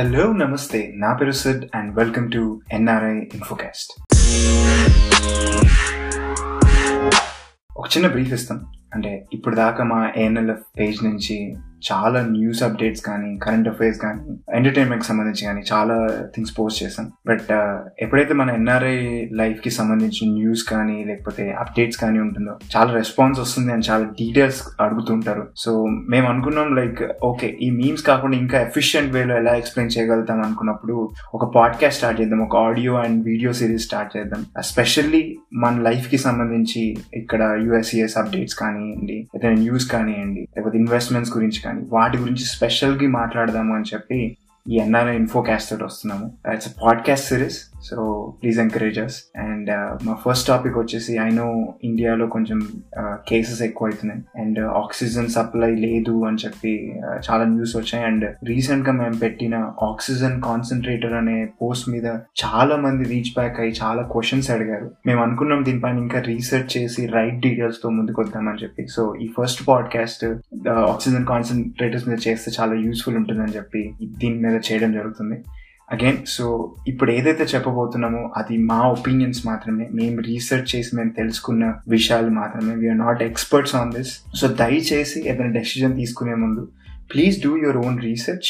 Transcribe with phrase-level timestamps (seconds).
[0.00, 4.02] Hello నమస్తే నా పేరు Sid and welcome to NRI infocast
[7.76, 8.66] ఒక చిన్న బ్రీఫ్ ఇస్తాం.
[8.94, 11.56] అంటే ఇప్పుడు దాకా మా ఏఎన్ఎల్ఎఫ్ పేజ్ నుంచి
[11.88, 14.22] చాలా న్యూస్ అప్డేట్స్ కానీ కరెంట్ అఫైర్స్ కానీ
[14.58, 15.96] ఎంటర్టైన్మెంట్ సంబంధించి కానీ చాలా
[16.34, 17.06] థింగ్స్ పోస్ట్ చేశాం.
[17.26, 18.96] బట్ uh, ఎప్పుడైతే మన ఎన్ఆర్ఐ
[19.40, 25.44] లైఫ్కి సంబంధించిన న్యూస్ కానీ లేకపోతే అప్డేట్స్ కానీ ఉంటుందో చాలా రెస్పాన్స్ వస్తుంది అని చాలా డీటెయిల్స్ అడుగుతుంటారు.
[25.56, 25.72] సో
[26.14, 30.96] మేము అనుకున్నాం లైక్ ఓకే ఈ మీమ్స్ కాకుండా ఇంకా ఎఫిషియెంట్ వేలో ఎలా ఎక్స్ప్లెయిన్ చేయగలుగుతాం అనుకున్నప్పుడు
[31.34, 34.42] ఒక పాడ్కాస్ట్ స్టార్ట్ చేద్దాం ఒక audio and video series start చేద్దాం.
[34.64, 35.22] ఎస్పెషల్లీ
[35.64, 36.82] మన లైఫ్కి సంబంధించి
[37.20, 43.74] ఇక్కడ యుఎస్ఈఎస్ అప్డేట్స్ కానివ్వండి ఏదైనా న్యూస్ కానివ్వండి లేకపోతే ఇన్వెస్ట్మెంట్స్ గురించి కానీ వాటి గురించి స్పెషల్గా మాట్లాడదాము
[43.74, 44.36] అని చెప్పి
[44.68, 46.32] ఈ ఎన్ఆర్ఐ ఇన్ఫోకాస్ట్ వస్తున్నాము.
[46.54, 47.96] It's podcast series so
[48.40, 49.70] please encourage us and
[50.06, 51.46] మా ఫస్ట్ టాపిక్ వచ్చేసి ఐ నో
[51.84, 52.58] ఇండియాలో కొంచెం
[53.28, 56.72] కేసెస్ ఎక్కువ అవుతున్నాయి అండ్ ఆక్సిజన్ సప్లై లేదు అని చెప్పి
[57.06, 58.04] uh, చాలా న్యూస్ వచ్చాయి.
[58.04, 62.06] అండ్ రీసెంట్గా మేము పెట్టిన ఆక్సిజన్ కాన్సన్ట్రేటర్ అనే పోస్ట్ మీద
[62.44, 64.90] చాలా మంది రీచ్ బ్యాక్ అయ్యి చాలా క్వశ్చన్స్ అడిగారు.
[65.06, 68.84] మేము అనుకున్నాం దీనిపైన ఇంకా రీసెర్చ్ చేసి రైట్ డీటెయిల్స్తో ముందుకు వద్దామని చెప్పి.
[68.86, 70.24] సో ఈ ఫస్ట్ పాడ్కాస్ట్
[70.92, 75.38] ఆక్సిజన్ కాన్సన్ట్రేటర్స్ మీద చేస్తే చాలా యూస్ఫుల్ ఉంటుందని చెప్పి దీని మీద చేయడం జరుగుతుంది.
[75.92, 79.88] అగైన్ సో ఇప్పుడు ఏదైతే చెప్పబోతున్నామో అది మా ఒపీనియన్స్ మాత్రమే.
[79.92, 82.74] మేము రీసెర్చ్ చేసి మేము తెలుసుకున్న విషయాలు మాత్రమే.
[82.74, 86.68] We are not experts on this so దయచేసి ఏదైనా డెసిజన్ తీసుకునే ముందు
[87.14, 88.48] please do your own research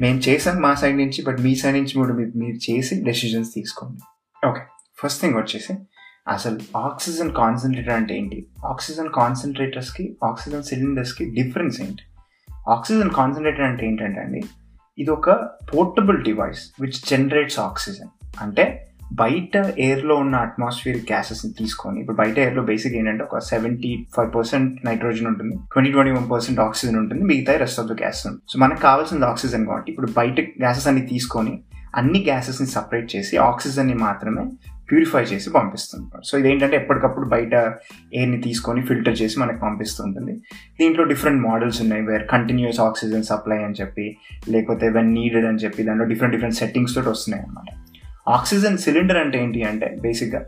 [0.00, 4.00] మేము చేసాం మా సైడ్ నుంచి బట్ మీ సైడ్ నుంచి కూడా మీరు చేసి డెసిజన్స్ తీసుకోండి.
[4.48, 4.60] ఓకే
[4.98, 5.74] ఫస్ట్ థింగ్ వచ్చేసి
[6.28, 8.46] అసలు ఆక్సిజన్ కాన్సన్ట్రేటర్ అంటే ఏంటి?
[8.66, 12.02] ఆక్సిజన్ కాన్సన్ట్రేటర్స్కి ఆక్సిజన్ సిలిండర్స్కి డిఫరెన్స్ ఏంటి?
[12.68, 14.42] ఆక్సిజన్ కాన్సన్ట్రేటర్ అంటే ఏంటంటే అండి
[14.98, 15.30] ఇది ఒక
[15.70, 18.10] portable device which generates oxygen
[18.42, 18.64] అంటే
[19.14, 24.70] బయట ఎయిర్లో ఉన్న అట్మాస్ఫియర్ గ్యాసెస్ని తీసుకొని ఇప్పుడు బయట ఎయిర్లో బేసిక్ ఏంటంటే ఒక సెవెంటీ ఫైవ్ పర్సెంట్
[24.86, 28.58] నైట్రోజన్ ఉంటుంది twenty twenty one percent oxygen ఉంటుంది మిగతా రెస్ట్ ఆఫ్ ద గ్యాస్ ఉంటుంది సో
[28.58, 31.54] మనకు కావాల్సింది ఆక్సిజన్ కాబట్టి ఇప్పుడు బయట గ్యాసెస్ అన్ని తీసుకొని
[31.94, 34.44] అన్ని గ్యాసెస్ని సపరేట్ చేసి ఆక్సిజన్ని మాత్రమే
[34.90, 37.54] ప్యూరిఫై చేసి పంపిస్తుంది సో ఇదేంటంటే ఎప్పటికప్పుడు బయట
[38.14, 40.32] ఎయిర్ని తీసుకొని ఫిల్టర్ చేసి మనకు పంపిస్తుంటుంది.
[40.80, 44.16] దీంట్లో డిఫరెంట్ మోడల్స్ ఉన్నాయి వేర్ కంటిన్యూస్ ఆక్సిజన్ సప్లై అని చెప్పి
[44.48, 47.70] లేకపోతే వెన్ నీడెడ్ అని చెప్పి దాంట్లో డిఫరెంట్ డిఫరెంట్ సెట్టింగ్స్ తోటి వస్తున్నాయి అన్నమాట
[48.28, 50.42] ఆక్సిజన్ సిలిండర్ అంటే ఏంటి అంటే బేసిక్గా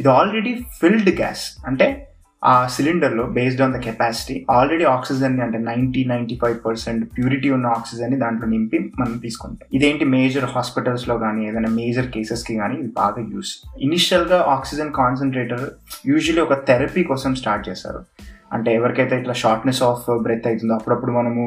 [0.00, 2.11] ఇది ఆల్రెడీ ఫిల్డ్ గ్యాస్ అంటే
[2.42, 7.66] ఆ సిలిండర్లో based on the capacity already oxygen అంటే ninety ninety five percent purity ఉన్న
[7.76, 9.68] ఆక్సిజన్ని దాంట్లో నింపి మనం తీసుకుంటాం.
[9.72, 15.64] ఇదేంటి మేజర్ హాస్పిటల్స్లో కానీ ఏదైనా మేజర్ కేసెస్కి కానీ ఇది బాగా యూస్ ఇనిషియల్గా ఆక్సిజన్ కాన్సన్ట్రేటర్
[16.06, 18.02] యూజువలీ ఒక థెరపీ కోసం స్టార్ట్ చేశారు
[18.52, 21.44] అంటే ఎవరికైతే ఇట్లా షార్ట్నెస్ ఆఫ్ బ్రెత్ అవుతుందో అప్పుడప్పుడు మనము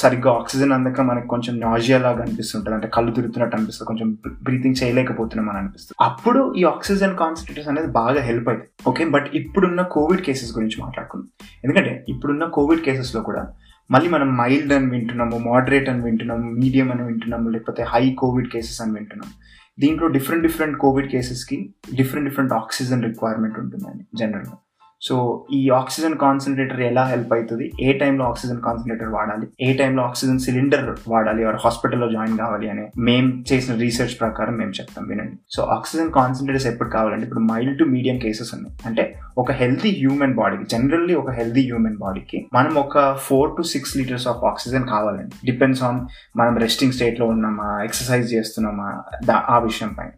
[0.00, 2.74] సరిగ్గా ఆక్సిజన్ అందక మనకు కొంచెం నాజియా లాగా అనిపిస్తుంటుంది.
[2.74, 3.86] అంటే కళ్ళు తిరుగుతున్నట్టు అనిపిస్తుంది.
[3.86, 4.08] కొంచెం
[4.46, 5.96] బ్రీతింగ్ చేయలేకపోతున్నాం అని అనిపిస్తుంది.
[6.00, 11.28] అప్పుడు ఈ ఆక్సిజన్ కాన్సన్ట్రేటర్స్ అనేది బాగా హెల్ప్ అవుతుంది ఓకే బట్ ఇప్పుడున్న కోవిడ్ కేసెస్ గురించి మాట్లాడుకుందాం.
[11.64, 13.42] ఎందుకంటే ఇప్పుడున్న కోవిడ్ కేసెస్లో కూడా
[13.90, 18.80] మళ్ళీ మనం మైల్డ్ అని వింటున్నాము మోడరేట్ అని వింటున్నాము మీడియం అని వింటున్నాము లేకపోతే హై కోవిడ్ కేసెస్
[18.82, 19.30] అని వింటున్నాం
[19.78, 21.58] దీంట్లో డిఫరెంట్ డిఫరెంట్ కోవిడ్ కేసెస్కి
[21.96, 24.56] డిఫరెంట్ డిఫరెంట్ ఆక్సిజన్ రిక్వైర్మెంట్ ఉంటుందండి జనరల్గా
[25.02, 29.46] సో ఈ ఆక్సిజన్ కాన్సన్ట్రేటర్ ఎలా హెల్ప్ అవుతుంది ఏ టైంలో ఆక్సిజన్ కాన్సన్ట్రేటర్ వాడాలి?
[29.60, 31.44] ఏ టైంలో ఆక్సిజన్ సిలిండర్ వాడాలి?
[31.44, 35.36] ఆర్ హాస్పిటల్లో జాయిన్ కావాలి అని మేము చేసిన రీసెర్చ్ ప్రకారం మేము చెప్తాం వినండి.
[35.56, 38.76] సో ఆక్సిజన్ కాన్సన్ట్రేటర్స్ ఎప్పుడు కావాలంటే ఇప్పుడు మైల్డ్ టు మీడియం కేసెస్ ఉన్నాయి.
[38.86, 39.04] అంటే
[39.38, 44.28] ఒక హెల్తీ హ్యూమన్ బాడీకి జనరల్లీ ఒక హెల్తీ హ్యూమన్ బాడీకి మనం ఒక four to six litres
[44.28, 45.52] of oxygen కావాలండి.
[45.52, 46.00] డిపెండ్స్ ఆన్
[46.38, 47.82] మనం రెస్టింగ్ స్టేట్లో ఉన్నామా?
[47.84, 49.02] ఎక్సర్సైజ్ చేస్తున్నామా?
[49.36, 50.10] ఆ విషయం పైన.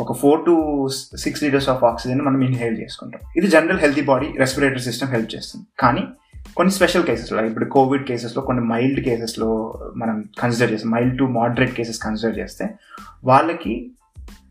[0.00, 0.54] ఒక four to
[1.24, 3.20] six litres of oxygen మనం ఇన్హేల్ చేసుకుంటాం.
[3.36, 5.66] ఇది general healthy body respiratory system help చేస్తుంది.
[5.78, 6.02] కానీ
[6.56, 9.48] కొన్ని స్పెషల్ కేసెస్లో ఇప్పుడు కోవిడ్ కేసెస్లో కొన్ని మైల్డ్ కేసెస్లో
[9.96, 10.90] మనం కన్సిడర్ చేస్తాం.
[10.90, 12.66] Mild to moderate cases consider చేస్తే
[13.24, 13.74] వాళ్ళకి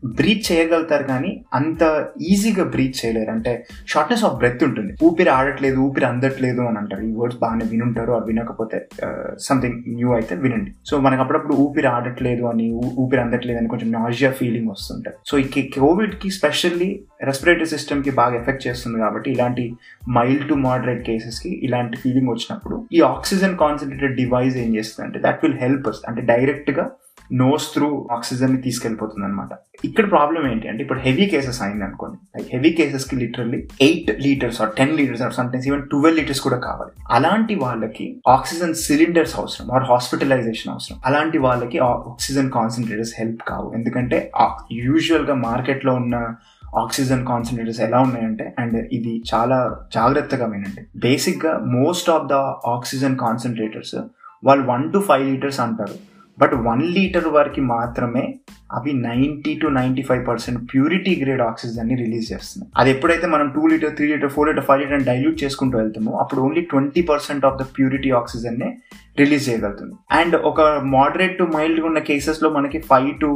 [0.02, 1.82] బ్రీత్ చేయగలుగుతారు కానీ అంత
[2.30, 3.30] ఈజీగా బ్రీత్ చేయలేరు.
[3.30, 3.52] అంటే
[3.92, 4.92] షార్ట్నెస్ ఆఫ్ బ్రెత్ ఉంటుంది.
[5.06, 7.02] ఊపిరి ఆడట్లేదు ఊపిరి అందట్లేదు అని అంటారు.
[7.10, 10.70] ఈ వర్డ్స్ బాగానే వినుంటారు అది వినకపోతే uh, సంథింగ్ న్యూ అయితే వినండి.
[10.90, 12.66] సో మనకు అప్పుడప్పుడు ఊపిరి ఆడట్లేదు అని
[13.04, 16.90] ఊపిరి అందట్లేదు అని కొంచెం నాజియా ఫీలింగ్ వస్తుంటుంది సో ఈ కోవిడ్కి స్పెషల్లీ
[17.28, 19.64] రెస్పిరేటరీ సిస్టమ్కి బాగా ఎఫెక్ట్ చేస్తుంది కాబట్టి ఇలాంటి
[20.10, 25.42] మైల్డ్ టు మోడరేట్ కేసెస్కి ఇలాంటి ఫీలింగ్ వచ్చినప్పుడు ఈ ఆక్సిజన్ కాన్సన్ట్రేటెడ్ డివైస్ ఏం చేస్తుంది అంటే దట్
[25.44, 26.86] విల్ హెల్ప్ అస్ అంటే డైరెక్ట్గా
[27.32, 29.48] నోస్ త్రూ ఆక్సిజన్ని తీసుకెళ్ళిపోతుంది అనమాట
[29.84, 34.62] ఇక్కడ ప్రాబ్లం ఏంటి అంటే ఇప్పుడు హెవీ కేసెస్ అయింది అనుకోండి like heavy కేసెస్కి literally eight litres
[34.62, 36.92] or ten litres or sometimes even twelve litres కూడా కావాలి.
[37.10, 40.98] అలాంటి వాళ్ళకి ఆక్సిజన్ సిలిండర్స్ అవసరం ఆర్ హాస్పిటలైజేషన్ అవసరం.
[41.04, 43.72] అలాంటి వాళ్ళకి ఆక్సిజన్ కాన్సన్ట్రేటర్స్ హెల్ప్ కావు.
[43.74, 44.30] ఎందుకంటే
[44.72, 46.34] యూజువల్గా మార్కెట్లో ఉన్న
[46.76, 49.58] ఆక్సిజన్ కాన్సన్ట్రేటర్స్ ఎలా ఉన్నాయంటే అండ్ ఇది చాలా
[49.94, 50.82] జాగ్రత్తగా వినండి.
[50.96, 52.32] బేసిక్గా most of the
[52.76, 53.96] oxygen concentrators
[54.44, 55.96] వాళ్ళు వన్ టు ఫైవ్ లీటర్స్ అంటారు.
[56.40, 58.24] బట్ వన్ లీటర్ వరకు మాత్రమే
[58.78, 62.70] అవి ninety to ninety five percent purity grade ఆక్సిజన్ని release చేస్తున్నాయి.
[62.80, 66.42] అది ఎప్పుడైతే మనం two litre three litre four litre five litre dilute చేసుకుంటూ వెళ్తామో అప్పుడు
[66.48, 68.60] only twenty percent of the purity oxygen
[69.22, 69.94] release చేయగలుగుతుంది.
[70.20, 70.60] అండ్ ఒక
[70.96, 73.30] మోడరేట్ టు మైల్డ్ ఉన్న కేసెస్లో మనకి five to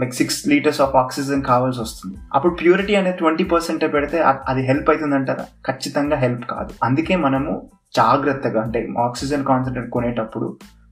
[0.00, 2.16] like six litres of oxygen కావాల్సి వస్తుంది.
[2.36, 4.18] అప్పుడు ప్యూరిటీ అనేది ట్వంటీ పర్సెంట్ పెడితే
[4.50, 6.72] అది హెల్ప్ అవుతుంది అంటారా ఖచ్చితంగా హెల్ప్ కాదు.
[6.88, 7.52] అందుకే మనము
[7.96, 10.48] జాగ్రత్తగా అంటే ఆక్సిజన్ కాన్సన్ట్రేట్ కొనేటప్పుడు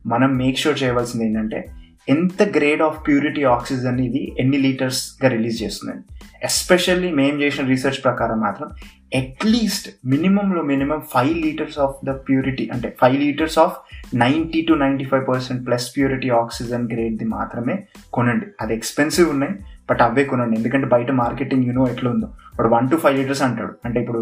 [0.06, 1.72] మనం మేక్ షూర్ చేయవలసింది ఏంటంటే
[2.08, 6.20] ఎంత గ్రేడ్ ఆఫ్ ప్యూరిటీ ఆక్సిజన్ ఇది ఎన్ని లీటర్స్గా రిలీజ్ చేస్తుందండి.
[6.42, 8.68] ఎస్పెషల్లీ మేము చేసిన రీసెర్చ్ ప్రకారం మాత్రం
[9.14, 13.76] at least మినిమంలో minimum five litres of the purity అంటే five litres of
[14.14, 17.78] ninety to ninety five percent plus purity oxygen గ్రేడ్ది మాత్రమే
[18.12, 18.46] కొనండి.
[18.60, 19.52] అది ఎక్స్పెన్సివ్ ఉన్నాయి
[19.90, 20.56] బట్ అవే కొనండి.
[20.60, 23.72] ఎందుకంటే బయట మార్కెటింగ్ యూనో ఎట్లా ఉందో ఇప్పుడు వన్ టు ఫైవ్ లీటర్స్ అంటాడు.
[23.84, 24.20] అంటే ఇప్పుడు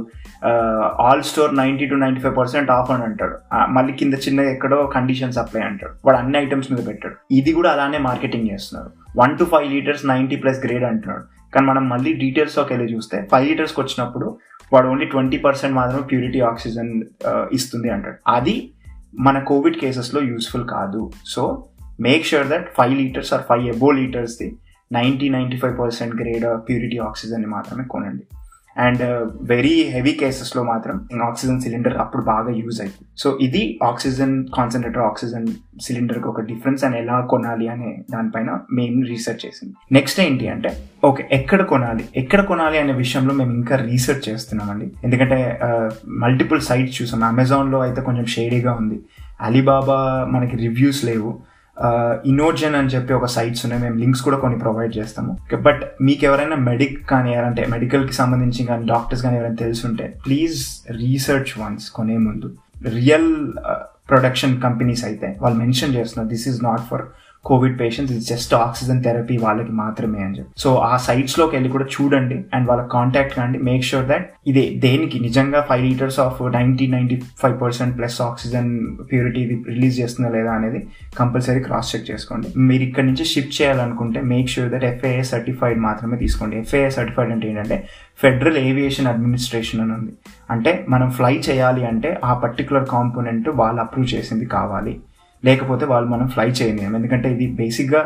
[1.07, 3.37] all store ninety to ninety five percent of అని అంటాడు.
[3.77, 5.95] మళ్ళీ కింద చిన్న ఎక్కడో కండిషన్స్ అప్లై అంటాడు.
[6.07, 7.17] వాడు అన్ని ఐటమ్స్ మీద పెట్టాడు.
[7.39, 8.91] ఇది కూడా అలానే మార్కెటింగ్ చేస్తున్నారు.
[9.23, 11.25] One to five litres ninety plus grade అంటున్నాడు.
[11.55, 14.27] కానీ మనం మళ్ళీ డీటెయిల్స్లోకి వెళ్ళి చూస్తే ఫైవ్ లీటర్స్కి వచ్చినప్పుడు
[14.73, 16.91] వాడు ఓన్లీ ట్వంటీ పర్సెంట్ మాత్రమే ప్యూరిటీ ఆక్సిజన్
[17.59, 18.19] ఇస్తుంది అంటాడు.
[18.37, 18.57] అది
[19.27, 21.03] మన కోవిడ్ కేసెస్లో యూస్ఫుల్ కాదు.
[21.35, 21.43] So
[22.07, 24.49] make sure that five litres or five above లీటర్స్ది
[24.93, 28.25] ninety ninety five percent grade purity ఆక్సిజన్ని మాత్రమే కొనండి.
[28.77, 29.03] అండ్
[29.43, 35.47] వెరీ హెవీ కేసెస్లో మాత్రం ఆక్సిజన్ సిలిండర్ అప్పుడు బాగా యూజ్ అవుతుంది సో ఇది ఆక్సిజన్ కాన్సన్ట్రేటర్ ఆక్సిజన్
[35.81, 39.75] సిలిండర్కి ఒక డిఫరెన్స్ అని ఎలా కొనాలి అనే దానిపైన మేము రీసెర్చ్ చేసింది.
[39.93, 40.71] నెక్స్ట్ ఏంటి అంటే
[41.05, 42.05] ఓకే ఎక్కడ కొనాలి?
[42.17, 44.93] ఎక్కడ కొనాలి అనే విషయంలో మేము ఇంకా రీసెర్చ్ చేస్తున్నామండి.
[45.05, 47.25] ఎందుకంటే uh, మల్టిపుల్ సైట్స్ చూసాం.
[47.25, 49.01] అమెజాన్లో అయితే కొంచెం షేడీగా ఉంది.
[49.41, 51.41] అలీబాబా మనకి రివ్యూస్ లేవు.
[52.31, 53.83] ఇనోజన్ అని చెప్పి ఒక సైట్స్ ఉన్నాయి.
[53.83, 55.33] మేము లింక్స్ కూడా కొన్ని ప్రొవైడ్ చేస్తాము.
[55.67, 60.59] బట్ మీకు ఎవరైనా మెడిక్ కానీ అంటే మెడికల్కి సంబంధించి కానీ డాక్టర్స్ కానీ ఎవరైనా తెలుసుంటే ప్లీజ్
[61.03, 62.51] రీసెర్చ్ వన్స్ కొనే ముందు.
[62.99, 63.31] రియల్
[64.11, 67.05] ప్రొడక్షన్ కంపెనీస్ అయితే వాళ్ళు మెన్షన్ చేస్తున్నారు this is not for
[67.45, 70.51] covid patients ఇది జస్ట్ ఆక్సిజన్ థెరపీ వాళ్ళకి మాత్రమే అని చెప్పి.
[70.63, 73.59] సో ఆ సైట్స్లోకి వెళ్ళి కూడా చూడండి అండ్ వాళ్ళ కాంటాక్ట్ కండి.
[73.69, 78.71] మేక్ షూర్ దట్ ఇదే దేనికి నిజంగా five litres of ninety ninety five percent plus oxygen
[79.13, 80.81] purity ఇది రిలీజ్ చేస్తుందా లేదా అనేది
[81.21, 82.49] కంపల్సరీ క్రాస్ చెక్ చేసుకోండి.
[82.69, 86.57] మీరు ఇక్కడ నుంచి షిఫ్ట్ చేయాలనుకుంటే make sure that FAA certified మాత్రమే తీసుకోండి.
[86.59, 87.79] ఎఫ్ఏఏ సర్టిఫైడ్ అంటే ఏంటంటే
[88.23, 90.13] ఫెడరల్ ఏవియేషన్ అడ్మినిస్ట్రేషన్ అని ఉంది.
[90.51, 94.95] అంటే మనం ఫ్లై చేయాలి అంటే ఆ పర్టికులర్ కాంపోనెంట్ వాళ్ళు అప్రూవ్ చేసింది కావాలి.
[95.47, 96.95] లేకపోతే వాళ్ళు మనం ఫ్లై చేయలేము.
[96.99, 98.03] ఎందుకంటే ఇది బేసిక్గా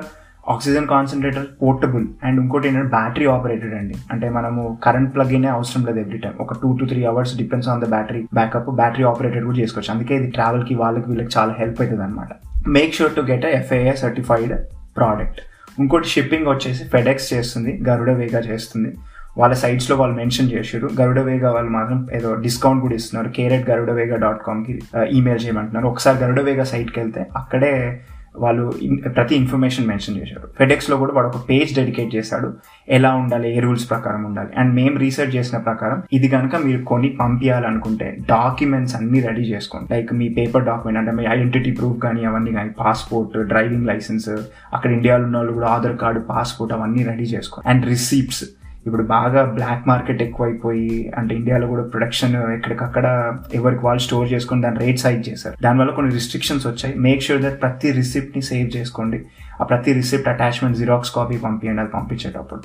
[0.53, 3.97] ఆక్సిజన్ కాన్సన్ట్రేటర్ పోర్టబుల్ అండ్ ఇంకోటి ఏంటంటే బ్యాటరీ ఆపరేటెడ్ అండి.
[4.13, 7.69] అంటే మనము కరెంట్ ప్లగ్ ఇన్ అవసరం లేదు ఎవ్రీ టైం ఒక two to three hours depends
[7.73, 9.93] on the battery backup battery operated కూడా చేసుకోవచ్చు.
[9.95, 12.29] అందుకే ఇది ట్రావెల్కి వాళ్ళకి వీళ్ళకి చాలా హెల్ప్ అవుతుంది అనమాట
[12.77, 14.55] make sure to get FAA certified
[14.99, 15.41] product
[15.83, 18.93] ఇంకోటి షిప్పింగ్ వచ్చేసి ఫెడెక్స్ చేస్తుంది గరుడ వేగా చేస్తుంది.
[19.39, 20.89] వాళ్ళ సైట్స్లో వాళ్ళు మెన్షన్ చేశారు.
[21.01, 23.29] గరుడ వేగా వాళ్ళు మాత్రం ఏదో డిస్కౌంట్ కూడా ఇస్తున్నారు.
[23.29, 25.87] Care at Garuda Vega dot కామ్కి email చేయమంటున్నారు.
[25.87, 28.01] ఒకసారి గరుడ వేగా సైట్కి వెళ్తే అక్కడే
[28.37, 28.73] వాళ్ళు
[29.17, 30.49] ప్రతి ఇన్ఫర్మేషన్ మెన్షన్ చేశారు.
[30.59, 32.53] ఫెడెక్స్లో కూడా వాడు ఒక పేజ్ డెడికేట్ చేశాడు
[32.89, 33.57] ఎలా ఉండాలి?
[33.57, 34.49] ఏ రూల్స్ ప్రకారం ఉండాలి?
[34.57, 39.89] అండ్ మేము రీసెర్చ్ చేసిన ప్రకారం ఇది కనుక మీరు కొని పంపించాలనుకుంటే డాక్యుమెంట్స్ అన్ని రెడీ చేసుకోండి.
[39.95, 44.31] లైక్ మీ పేపర్ డాక్యుమెంట్ అంటే మీ ఐడెంటిటీ ప్రూఫ్ కానీ అవన్నీ కానీ పాస్పోర్ట్ డ్రైవింగ్ లైసెన్స్
[44.75, 47.71] అక్కడ ఇండియాలో ఉన్న వాళ్ళు కూడా ఆధార్ కార్డు పాస్పోర్ట్ అవన్నీ రెడీ చేసుకోండి.
[47.71, 48.45] అండ్ రిసీప్ట్స్
[48.87, 53.07] ఇప్పుడు బాగా బ్లాక్ మార్కెట్ ఎక్కువైపోయి అంటే ఇండియాలో కూడా ప్రొడక్షన్ ఎక్కడికక్కడ
[53.55, 55.57] ఎవరికి వాళ్ళు స్టోర్ చేసుకొని దాని రేట్స్ హైక్ చేశారు.
[55.63, 56.95] దానివల్ల కొన్ని రిస్ట్రిక్షన్స్ వచ్చాయి.
[56.99, 59.21] మేక్ షూర్ దట్ ప్రతి రిసిప్ట్ని సేవ్ చేసుకోండి.
[59.61, 62.63] ఆ ప్రతి రిసిప్ట్ అటాచ్మెంట్ జిరాక్స్ కాపీ పంపించండి అది పంపించేటప్పుడు.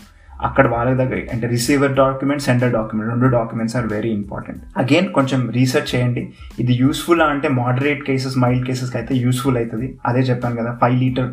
[0.48, 5.50] అక్కడ వాళ్ళ దగ్గర అంటే రిసీవర్ డాక్యుమెంట్ సెండర్ డాక్యుమెంట్ రెండు documents are very important again కొంచెం
[5.50, 6.24] రీసెర్చ్ చేయండి.
[6.60, 9.88] ఇది యూస్ఫుల్ అంటే మోడరేట్ కేసెస్ మైల్డ్ కేసెస్కి అయితే యూస్ఫుల్ అవుతుంది.
[10.06, 11.32] అదే చెప్పాను కదా five litre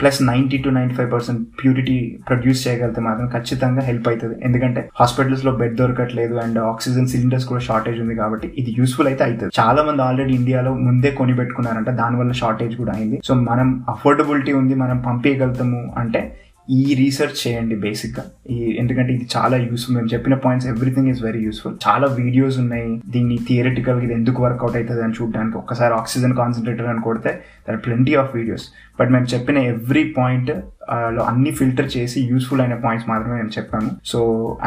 [0.00, 1.96] plus ninety to ninety five percent purity
[2.28, 4.36] produce చేయగలిగితే మాత్రం ఖచ్చితంగా హెల్ప్ అవుతుంది.
[4.48, 9.52] ఎందుకంటే హాస్పిటల్స్లో బెడ్ దొరకట్లేదు అండ్ ఆక్సిజన్ సిలిండర్స్ కూడా షార్టేజ్ ఉంది కాబట్టి ఇది యూస్ఫుల్ అయితే అవుతుంది.
[9.60, 13.18] చాలా మంది ఆల్రెడీ ఇండియాలో ముందే కొని పెట్టుకున్నారంట దానివల్ల షార్టేజ్ కూడా అయింది.
[13.28, 16.22] సో మనం అఫోర్డబిలిటీ ఉంది మనం పంపించగలుగుతాము అంటే
[16.68, 18.22] ఈ రీసెర్చ్ చేయండి బేసిక్గా
[18.54, 22.90] ఈ ఎందుకంటే ఇది చాలా యూస్ఫుల్ మేము చెప్పిన points everything is very useful చాలా వీడియోస్ ఉన్నాయి.
[23.14, 27.32] దీన్ని థియరిటికల్ ఇది ఎందుకు వర్కౌట్ అవుతుంది అని చూడడానికి ఒక్కసారి ఆక్సిజన్ కాన్సన్ట్రేటర్ అని కొడితే
[27.66, 28.66] there plenty of videos
[29.00, 33.90] but మేము చెప్పిన ఎవ్రీ పాయింట్లో అన్ని ఫిల్టర్ చేసి యూస్ఫుల్ అయిన పాయింట్స్ మాత్రమే మేము చెప్పాము.
[34.12, 34.20] సో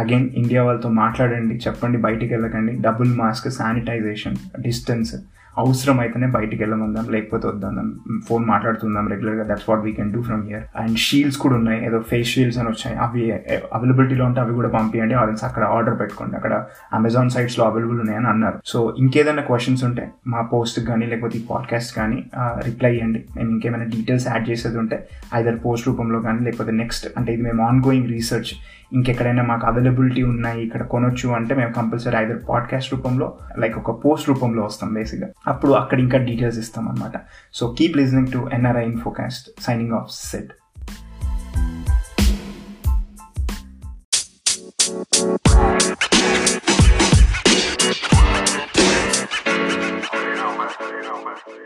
[0.04, 2.76] అగైన్ ఇండియా వాళ్ళతో మాట్లాడండి చెప్పండి బయటికి వెళ్ళకండి.
[2.88, 4.38] డబుల్ మాస్క్ శానిటైజేషన్
[4.68, 5.14] డిస్టెన్స్
[5.58, 10.44] అవసరం అయితేనే బయటికి వెళ్ళమందాం లేకపోతే వద్దాం ఫోన్ మాట్లాడుతుందాం రెగ్యులర్గా that's what we can do from
[10.48, 11.86] here and shields కూడా ఉన్నాయి.
[11.86, 12.98] ఏదో ఫేస్ షీల్డ్స్ అని వచ్చాయి.
[12.98, 13.32] అవి
[13.74, 16.36] అవైలబిలిటీలో ఉంటే అవి కూడా పంపించండి ఆరెన్స్ అక్కడ ఆర్డర్ పెట్టుకోండి.
[16.36, 18.60] అక్కడ అమెజాన్ సైట్స్లో అవైలబుల్ ఉన్నాయని అన్నారు.
[18.66, 22.24] సో ఇంకేదైనా క్వశ్చన్స్ ఉంటే మా పోస్ట్ కానీ లేకపోతే ఈ పాడ్కాస్ట్ కానీ
[22.66, 27.34] రిప్లై ఇవ్వండి మేము ఇంకేమైనా డీటెయిల్స్ యాడ్ చేసేది ఉంటే ఐదర్ పోస్ట్ రూపంలో కానీ లేకపోతే నెక్స్ట్ అంటే
[27.34, 28.54] ఇది మేము ఆన్ గోయింగ్ రీసెర్చ్
[28.94, 34.30] ఇంకెక్కడైనా మాకు అవైలబిలిటీ ఉన్నాయి ఇక్కడ కొనొచ్చు అంటే మేము కంపల్సరీ ఐదర్ పాడ్కాస్ట్ రూపంలో లైక్ ఒక పోస్ట్
[34.30, 37.18] రూపంలో వస్తాం బేసిక్గా అప్పుడు అక్కడ ఇంకా డీటెయిల్స్ ఇస్తాం అనమాట
[37.54, 40.54] so keep listening to NRI Infocast signing off set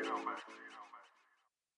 [0.04, 0.51] know, man.